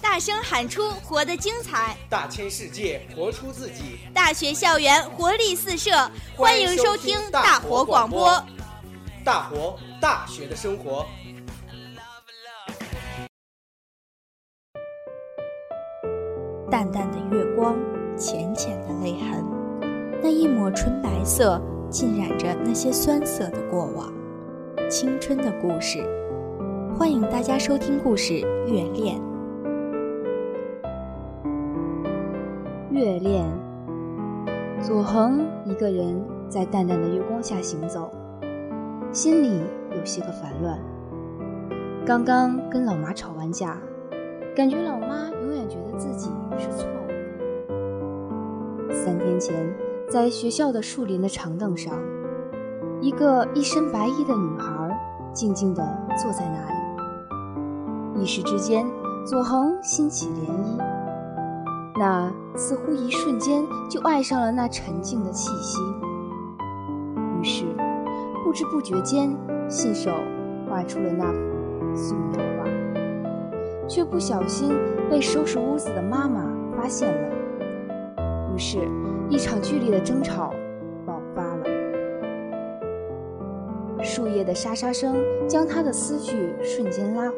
[0.00, 3.98] 大声喊出“活得精彩”，大千世界活出自己。
[4.12, 5.90] 大学校园活力四射，
[6.36, 8.42] 欢迎收听大活广播。
[9.24, 11.04] 大活大学的生活。
[16.70, 17.76] 淡淡的月光，
[18.16, 19.44] 浅浅的泪痕，
[20.22, 24.12] 那一抹纯白色，浸染着那些酸涩的过往。
[24.94, 25.98] 青春的故事，
[26.96, 28.34] 欢迎大家收听故事
[28.68, 29.20] 《月恋》。
[32.92, 33.44] 月恋，
[34.80, 38.08] 左恒一个人在淡淡的月光下行走，
[39.10, 40.78] 心里有些个烦乱。
[42.06, 43.76] 刚刚跟老妈吵完架，
[44.54, 47.08] 感觉老妈永远觉得自己是错误
[48.88, 48.94] 的。
[48.94, 49.74] 三天前，
[50.08, 51.92] 在学校的树林的长凳上，
[53.00, 54.72] 一个一身白衣的女孩
[55.34, 55.82] 静静地
[56.16, 58.22] 坐在那里。
[58.22, 58.86] 一时之间，
[59.26, 60.82] 左恒心起涟漪。
[61.96, 65.78] 那似乎一瞬间就爱上了那沉静的气息，
[67.40, 67.64] 于是
[68.44, 69.30] 不知不觉间
[69.68, 70.10] 信手
[70.68, 72.68] 画出了那幅素描画，
[73.88, 74.72] 却不小心
[75.10, 76.44] 被收拾屋子的妈妈
[76.76, 77.28] 发现了，
[78.54, 78.78] 于是，
[79.28, 80.52] 一场剧烈的争吵
[84.04, 85.16] 树叶的沙沙声
[85.48, 87.36] 将他的思绪瞬间拉回，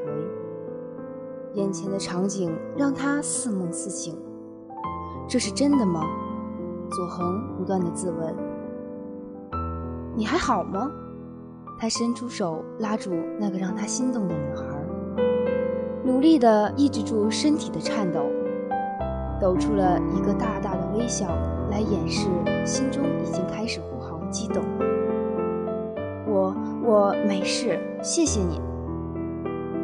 [1.54, 4.18] 眼前的场景让他似梦似醒。
[5.28, 6.02] 这是真的吗？
[6.90, 8.34] 左恒不断的自问。
[10.16, 10.90] 你还好吗？
[11.78, 14.64] 他伸出手拉住那个让他心动的女孩，
[16.02, 18.26] 努力的抑制住身体的颤抖，
[19.40, 21.28] 抖出了一个大大的微笑
[21.70, 22.28] 来掩饰
[22.64, 24.64] 心中已经开始呼号的激动。
[26.36, 28.60] 我我没事，谢谢你。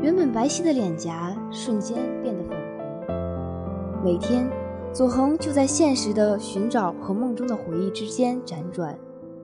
[0.02, 4.04] 原本白皙的脸颊瞬间变得粉红。
[4.04, 4.46] 每天。
[4.92, 8.94] 左恒就在现实的寻找和梦中的回忆之间辗转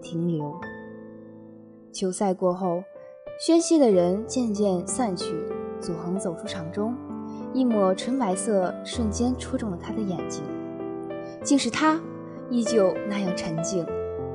[0.03, 0.55] 停留。
[1.91, 2.83] 球赛过后，
[3.41, 5.35] 宣泄的人渐渐散去，
[5.81, 6.95] 左恒走出场中，
[7.55, 10.45] 一抹纯白色瞬间戳中了他的眼睛，
[11.43, 11.99] 竟是他，
[12.51, 13.87] 依旧那样沉静，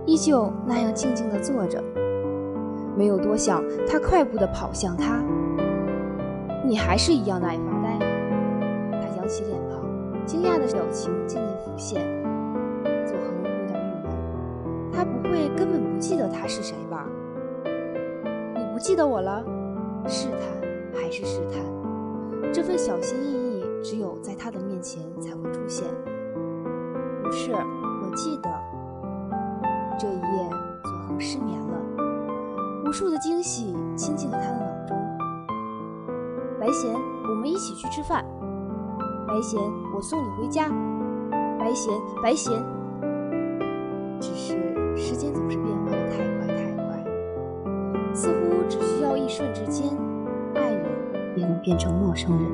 [0.08, 1.80] 依旧那样静静地坐着。
[2.96, 5.24] 没有多想，他快步地跑向他，
[6.66, 8.00] 你还是一样的爱发呆。
[8.92, 9.84] 他扬起脸庞。
[10.26, 12.02] 惊讶的表情渐渐浮现，
[13.06, 14.92] 左恒有点郁闷。
[14.94, 17.06] 他不会根本不记得他是谁吧？
[18.56, 19.44] 你不记得我了？
[20.08, 20.40] 试探
[20.94, 21.62] 还是试探？
[22.54, 25.84] 这份小心翼翼，只有在他的面前才会出现。
[27.22, 28.53] 不是，我记得。
[32.94, 34.96] 数的惊喜侵进了他的脑中。
[36.60, 36.94] 白贤，
[37.28, 38.24] 我们一起去吃饭。
[39.28, 39.60] 白贤，
[39.96, 40.70] 我送你回家。
[41.60, 42.54] 白贤，白贤。
[44.22, 44.54] 只是
[44.96, 47.04] 时间总是变化的太快太快，
[48.14, 49.90] 似乎只需要一瞬之间，
[50.54, 50.86] 爱人
[51.36, 52.46] 也能变成陌生人。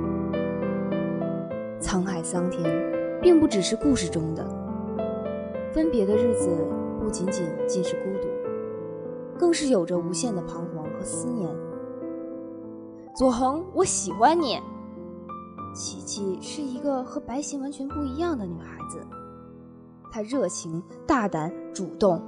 [1.81, 2.63] 沧海桑田，
[3.21, 4.43] 并不只是故事中的
[5.73, 6.49] 分别的日子，
[6.99, 8.28] 不仅仅尽是孤独，
[9.39, 11.49] 更是有着无限的彷徨和思念。
[13.15, 14.59] 左恒，我喜欢你。
[15.73, 18.99] 琪琪是一个和白贤完全不一样的女孩子，
[20.11, 22.21] 她热情、大胆、主动。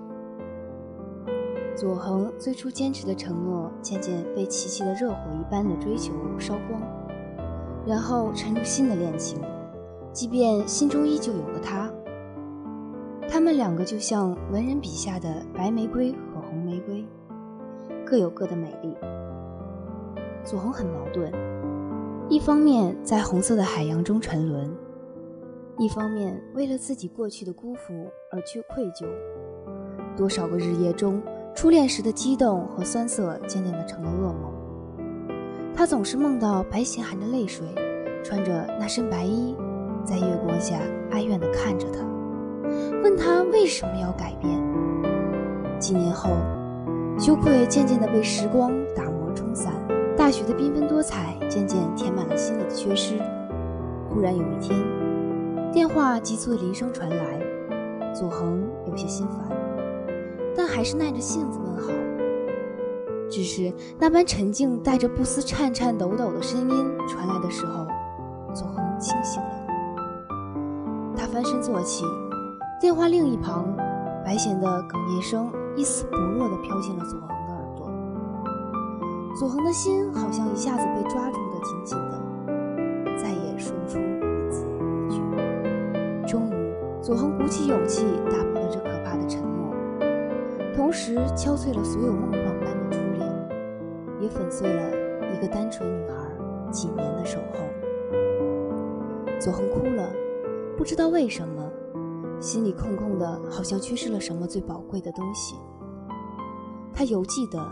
[1.75, 6.81] 左恒最初坚持的承诺，渐渐被琪琪的热火一般的追求烧光，
[7.85, 9.41] 然后沉入新的恋情。
[10.13, 11.89] 即便心中依旧有个他，
[13.29, 16.13] 他们两个就像文人笔下的白玫瑰
[16.51, 17.05] 红玫瑰，
[18.05, 18.93] 各有各的美丽。
[20.43, 21.31] 左红很矛盾。
[22.27, 24.69] 一方面在红色的海洋中沉沦，
[25.77, 29.05] 一方面为了自己过去的辜负而去愧疚。
[30.17, 31.21] 多少个日夜中，
[31.55, 34.51] 初恋时的激动和酸涩渐渐的成了噩梦。
[35.73, 37.65] 他总是梦到白贤含着泪水，
[38.25, 39.55] 穿着那身白衣，
[40.03, 40.81] 在月光下
[41.11, 42.05] 哀怨的看着他，
[43.01, 44.59] 问他为什么要改变。
[45.81, 46.29] 几年后，
[47.17, 49.73] 羞愧渐渐的被时光打磨冲散。
[50.15, 53.15] 大学的缤纷多彩渐渐填满了心里的缺失。
[54.07, 54.79] 忽然有一天，
[55.73, 59.57] 电话急促的铃声传来，左恒有些心烦，
[60.55, 61.89] 但还是耐着性子问好。
[63.29, 67.87] 只是那般沉静、带着不思颤颤抖抖的声音传来的时候，
[68.53, 69.49] 左恒清醒了。
[71.15, 72.05] 他翻身坐起，
[72.79, 73.65] 电话另一旁，
[74.23, 77.89] 白贤的哽咽声一丝不落地飘进了左恒的耳朵。
[79.37, 84.65] 左恒的心好像一下子被抓住的紧紧的，再也说不出一字
[85.07, 85.21] 一句。
[86.27, 89.73] 终于，左恒鼓起勇气打破了这可怕的沉默，
[90.75, 93.49] 同时敲碎了所有梦幻般的初恋，
[94.19, 94.81] 也粉碎了
[95.33, 96.15] 一个单纯女孩
[96.71, 97.59] 几年的守候。
[99.39, 100.07] 左恒哭了，
[100.77, 101.63] 不知道为什么，
[102.41, 105.55] 心里空空的，好像缺失了什么最宝贵的东西。
[106.91, 107.63] 他犹记得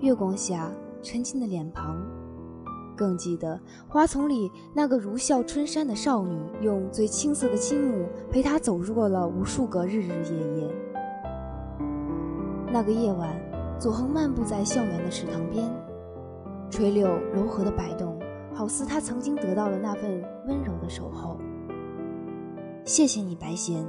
[0.00, 0.70] 月光下
[1.02, 1.96] 纯净的脸庞，
[2.94, 3.58] 更记得
[3.88, 10.74] 花丛里那个如笑春山的少女，用最青涩的青目陪他走过了无数个日日夜夜。
[12.70, 13.34] 那个夜晚，
[13.80, 15.72] 左恒漫步在校园的池塘边，
[16.68, 18.16] 垂柳柔和的摆动。
[18.54, 21.38] 好似他曾经得到了那份温柔的守候。
[22.84, 23.86] 谢谢你，白贤，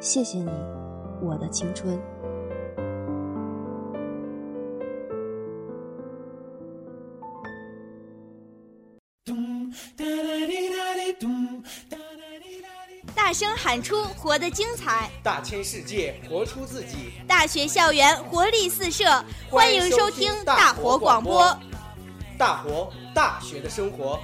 [0.00, 0.50] 谢谢你，
[1.20, 2.00] 我的青春。
[13.14, 17.12] 大声喊出“活得精彩”，大千世界活出自己。
[17.26, 19.04] 大学校园活力四射，
[19.50, 21.54] 欢迎收听大活广播。
[22.38, 24.20] 大活大学的生活。